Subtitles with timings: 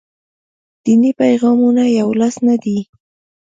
[0.83, 2.77] دیني پیغامونه یولاس نه دي.